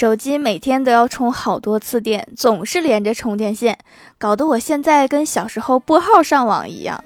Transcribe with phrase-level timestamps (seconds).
[0.00, 3.76] 手机每天都要充好多次电总是连着充电线
[4.16, 7.04] 搞得我现在跟小时候拨号上网一样。